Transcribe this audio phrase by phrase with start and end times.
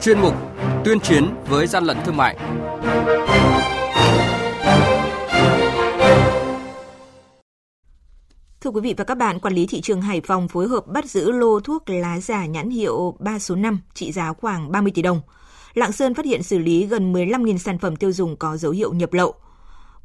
[0.00, 0.34] chuyên mục
[0.84, 2.36] Tuyên chiến với gian lận thương mại.
[8.60, 11.04] Thưa quý vị và các bạn, quản lý thị trường Hải Phòng phối hợp bắt
[11.04, 15.02] giữ lô thuốc lá giả nhãn hiệu 3 số 5 trị giá khoảng 30 tỷ
[15.02, 15.20] đồng.
[15.74, 18.92] Lạng Sơn phát hiện xử lý gần 15.000 sản phẩm tiêu dùng có dấu hiệu
[18.92, 19.34] nhập lậu.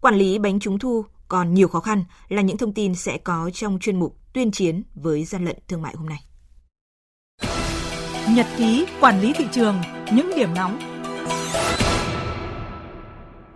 [0.01, 3.49] Quản lý bánh trúng thu còn nhiều khó khăn là những thông tin sẽ có
[3.53, 6.34] trong chuyên mục tuyên chiến với gian lận thương mại hôm nay.
[8.33, 9.81] Nhật ký quản lý thị trường,
[10.13, 10.79] những điểm nóng.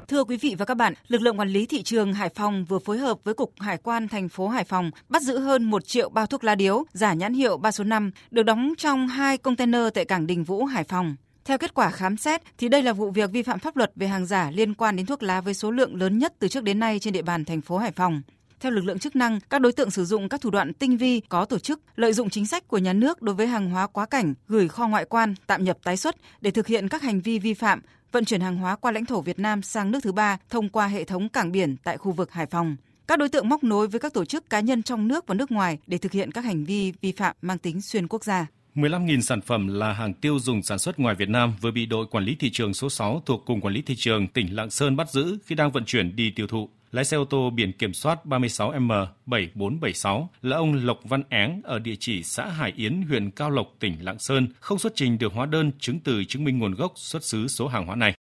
[0.08, 2.80] Thưa quý vị và các bạn, lực lượng quản lý thị trường Hải Phòng vừa
[2.80, 6.10] phối hợp với Cục Hải quan thành phố Hải Phòng bắt giữ hơn 1 triệu
[6.10, 9.82] bao thuốc lá điếu giả nhãn hiệu 3 số 5 được đóng trong hai container
[9.94, 11.16] tại cảng Đình Vũ, Hải Phòng.
[11.46, 14.08] Theo kết quả khám xét, thì đây là vụ việc vi phạm pháp luật về
[14.08, 16.80] hàng giả liên quan đến thuốc lá với số lượng lớn nhất từ trước đến
[16.80, 18.22] nay trên địa bàn thành phố Hải Phòng.
[18.60, 21.20] Theo lực lượng chức năng, các đối tượng sử dụng các thủ đoạn tinh vi,
[21.20, 24.06] có tổ chức, lợi dụng chính sách của nhà nước đối với hàng hóa quá
[24.06, 27.40] cảnh, gửi kho ngoại quan, tạm nhập tái xuất để thực hiện các hành vi
[27.40, 30.38] vi phạm, vận chuyển hàng hóa qua lãnh thổ Việt Nam sang nước thứ ba
[30.50, 32.76] thông qua hệ thống cảng biển tại khu vực Hải Phòng.
[33.08, 35.52] Các đối tượng móc nối với các tổ chức cá nhân trong nước và nước
[35.52, 38.48] ngoài để thực hiện các hành vi vi phạm mang tính xuyên quốc gia.
[38.76, 42.06] 15.000 sản phẩm là hàng tiêu dùng sản xuất ngoài Việt Nam vừa bị đội
[42.12, 44.96] quản lý thị trường số 6 thuộc Cục Quản lý Thị trường tỉnh Lạng Sơn
[44.96, 46.70] bắt giữ khi đang vận chuyển đi tiêu thụ.
[46.92, 51.96] Lái xe ô tô biển kiểm soát 36M7476 là ông Lộc Văn Áng ở địa
[52.00, 55.46] chỉ xã Hải Yến, huyện Cao Lộc, tỉnh Lạng Sơn, không xuất trình được hóa
[55.46, 58.14] đơn chứng từ chứng minh nguồn gốc xuất xứ số hàng hóa này.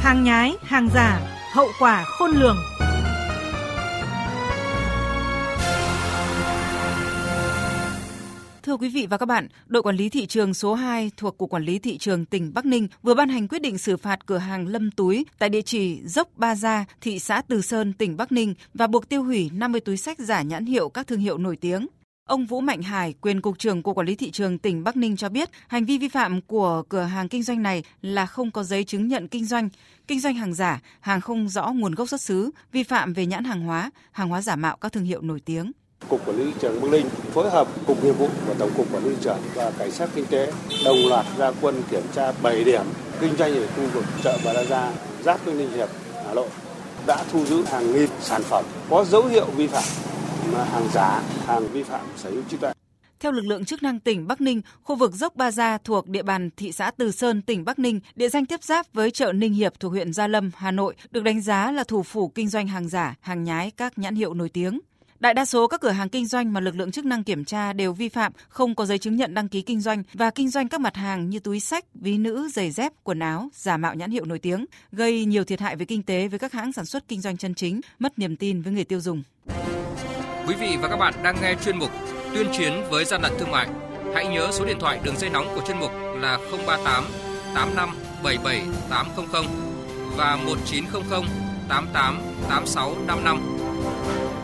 [0.00, 1.20] Hàng nhái, hàng giả,
[1.54, 2.56] hậu quả khôn lường.
[8.70, 11.50] Thưa quý vị và các bạn, đội quản lý thị trường số 2 thuộc Cục
[11.50, 14.38] Quản lý Thị trường tỉnh Bắc Ninh vừa ban hành quyết định xử phạt cửa
[14.38, 18.32] hàng Lâm Túi tại địa chỉ Dốc Ba Gia, thị xã Từ Sơn, tỉnh Bắc
[18.32, 21.56] Ninh và buộc tiêu hủy 50 túi sách giả nhãn hiệu các thương hiệu nổi
[21.56, 21.86] tiếng.
[22.28, 25.16] Ông Vũ Mạnh Hải, quyền cục trưởng Cục Quản lý thị trường tỉnh Bắc Ninh
[25.16, 28.62] cho biết, hành vi vi phạm của cửa hàng kinh doanh này là không có
[28.62, 29.68] giấy chứng nhận kinh doanh,
[30.06, 33.44] kinh doanh hàng giả, hàng không rõ nguồn gốc xuất xứ, vi phạm về nhãn
[33.44, 35.72] hàng hóa, hàng hóa giả mạo các thương hiệu nổi tiếng.
[36.08, 38.92] Cục Quản lý thị trường Bắc Ninh phối hợp Cục Nghiệp vụ và Tổng cục
[38.92, 40.52] Quản lý thị trường và Cảnh sát Kinh tế
[40.84, 42.82] đồng loạt ra quân kiểm tra 7 điểm
[43.20, 45.88] kinh doanh ở khu vực chợ Bà Đa Gia, giáp với Ninh Hiệp,
[46.26, 46.48] Hà Nội
[47.06, 49.84] đã thu giữ hàng nghìn sản phẩm có dấu hiệu vi phạm
[50.52, 52.72] mà hàng giả, hàng vi phạm sở hữu trí tuệ.
[53.20, 56.22] Theo lực lượng chức năng tỉnh Bắc Ninh, khu vực dốc Ba Gia thuộc địa
[56.22, 59.52] bàn thị xã Từ Sơn, tỉnh Bắc Ninh, địa danh tiếp giáp với chợ Ninh
[59.52, 62.68] Hiệp thuộc huyện Gia Lâm, Hà Nội, được đánh giá là thủ phủ kinh doanh
[62.68, 64.80] hàng giả, hàng nhái các nhãn hiệu nổi tiếng.
[65.20, 67.72] Đại đa số các cửa hàng kinh doanh mà lực lượng chức năng kiểm tra
[67.72, 70.68] đều vi phạm, không có giấy chứng nhận đăng ký kinh doanh và kinh doanh
[70.68, 74.10] các mặt hàng như túi sách, ví nữ, giày dép, quần áo, giả mạo nhãn
[74.10, 77.08] hiệu nổi tiếng, gây nhiều thiệt hại về kinh tế với các hãng sản xuất
[77.08, 79.22] kinh doanh chân chính, mất niềm tin với người tiêu dùng.
[80.46, 81.90] Quý vị và các bạn đang nghe chuyên mục
[82.34, 83.68] Tuyên chiến với gian lận thương mại.
[84.14, 87.04] Hãy nhớ số điện thoại đường dây nóng của chuyên mục là 038
[87.54, 89.44] 85 77 800
[90.16, 91.22] và 1900
[91.68, 93.60] 88 86 55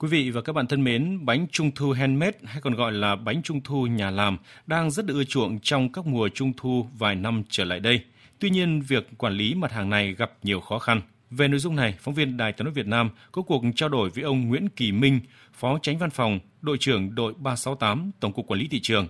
[0.00, 3.16] Quý vị và các bạn thân mến, bánh trung thu handmade hay còn gọi là
[3.16, 6.86] bánh trung thu nhà làm đang rất được ưa chuộng trong các mùa trung thu
[6.98, 8.00] vài năm trở lại đây.
[8.38, 11.00] Tuy nhiên, việc quản lý mặt hàng này gặp nhiều khó khăn.
[11.30, 14.10] Về nội dung này, phóng viên Đài tiếng nói Việt Nam có cuộc trao đổi
[14.10, 15.20] với ông Nguyễn Kỳ Minh,
[15.52, 19.08] Phó Tránh Văn phòng, đội trưởng đội 368 Tổng cục Quản lý thị trường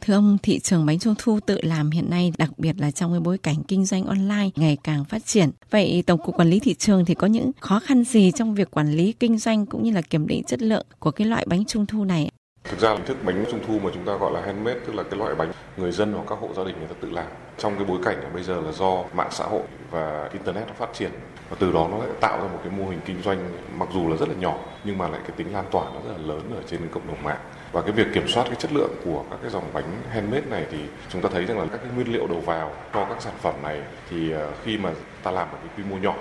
[0.00, 3.12] Thưa ông, thị trường bánh trung thu tự làm hiện nay, đặc biệt là trong
[3.12, 5.50] cái bối cảnh kinh doanh online ngày càng phát triển.
[5.70, 8.70] Vậy Tổng cục Quản lý thị trường thì có những khó khăn gì trong việc
[8.70, 11.64] quản lý kinh doanh cũng như là kiểm định chất lượng của cái loại bánh
[11.64, 12.30] trung thu này?
[12.64, 15.02] Thực ra hình thức bánh trung thu mà chúng ta gọi là handmade tức là
[15.02, 17.26] cái loại bánh người dân hoặc các hộ gia đình người ta tự làm.
[17.58, 20.88] Trong cái bối cảnh bây giờ là do mạng xã hội và internet nó phát
[20.94, 21.10] triển
[21.50, 24.08] và từ đó nó lại tạo ra một cái mô hình kinh doanh mặc dù
[24.08, 26.52] là rất là nhỏ nhưng mà lại cái tính lan tỏa nó rất là lớn
[26.56, 27.40] ở trên cộng đồng mạng
[27.72, 30.66] và cái việc kiểm soát cái chất lượng của các cái dòng bánh handmade này
[30.70, 30.78] thì
[31.12, 33.54] chúng ta thấy rằng là các cái nguyên liệu đầu vào cho các sản phẩm
[33.62, 33.80] này
[34.10, 34.90] thì ờ, khi mà
[35.22, 36.14] ta làm ở cái quy mô nhỏ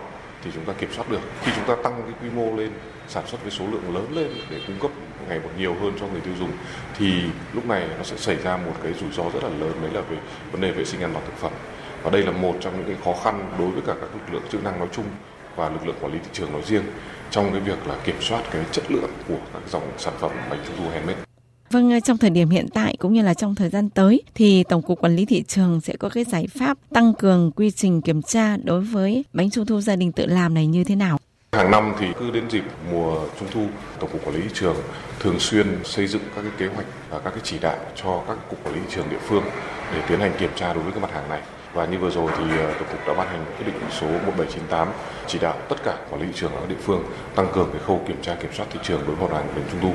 [0.44, 1.22] thì chúng ta kiểm soát được.
[1.42, 2.72] Khi chúng ta tăng cái quy mô lên,
[3.08, 4.92] sản xuất với số lượng lớn lên để cung cấp
[5.30, 6.52] ngày một nhiều hơn cho người tiêu dùng
[6.98, 9.92] thì lúc này nó sẽ xảy ra một cái rủi ro rất là lớn, đấy
[9.94, 10.18] là về
[10.52, 11.52] vấn đề vệ sinh an toàn thực phẩm.
[12.04, 14.44] Và đây là một trong những cái khó khăn đối với cả các lực lượng
[14.52, 15.06] chức năng nói chung
[15.56, 16.84] và lực lượng quản lý thị trường nói riêng
[17.32, 20.60] trong cái việc là kiểm soát cái chất lượng của các dòng sản phẩm bánh
[20.66, 21.35] trung thu handmade.
[21.72, 24.64] Vâng, ờ, trong thời điểm hiện tại cũng như là trong thời gian tới thì
[24.64, 28.02] Tổng cục Quản lý thị trường sẽ có cái giải pháp tăng cường quy trình
[28.02, 31.18] kiểm tra đối với bánh trung thu gia đình tự làm này như thế nào?
[31.52, 33.68] Hàng năm thì cứ đến dịp mùa trung thu,
[34.00, 34.76] Tổng cục Quản lý thị trường
[35.20, 38.38] thường xuyên xây dựng các cái kế hoạch và các cái chỉ đạo cho các
[38.50, 39.44] cục quản lý thị trường địa phương
[39.94, 41.42] để tiến hành kiểm tra đối với cái mặt hàng này.
[41.74, 44.88] Và như vừa rồi thì ờ, Tổng cục đã ban hành quyết định số 1798
[45.28, 47.04] chỉ đạo tất cả quản lý thị trường ở các địa phương
[47.36, 49.66] tăng cường cái khâu kiểm tra kiểm soát thị trường đối với mặt hàng bánh
[49.72, 49.94] trung thu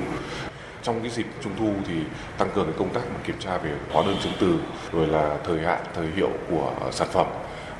[0.82, 1.94] trong cái dịp trung thu thì
[2.38, 4.58] tăng cường cái công tác kiểm tra về hóa đơn chứng từ,
[4.92, 7.26] rồi là thời hạn, thời hiệu của sản phẩm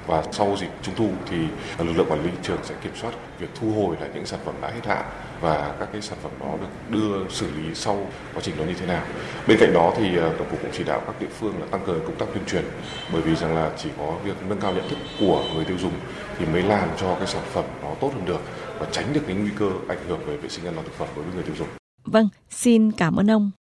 [0.06, 1.36] và sau dịp trung thu thì
[1.78, 4.40] lực lượng quản lý thị trường sẽ kiểm soát việc thu hồi lại những sản
[4.44, 5.04] phẩm đã hết hạn
[5.40, 8.74] và các cái sản phẩm đó được đưa xử lý sau quá trình đó như
[8.74, 9.02] thế nào.
[9.48, 11.80] Bên cạnh đó thì ờ, tổng cục cũng chỉ đạo các địa phương là tăng
[11.86, 12.64] cường công tác tuyên truyền,
[13.12, 15.92] bởi vì rằng là chỉ có việc nâng cao nhận thức của người tiêu dùng
[16.38, 18.40] thì mới làm cho cái sản phẩm nó tốt hơn được
[18.78, 21.08] và tránh được cái nguy cơ ảnh hưởng về vệ sinh an toàn thực phẩm
[21.16, 21.79] đối với người tiêu dùng.
[22.04, 23.50] Vâng, xin cảm ơn ông.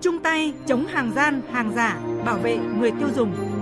[0.00, 3.55] Chung tay chống hàng gian, hàng giả, bảo vệ người tiêu dùng.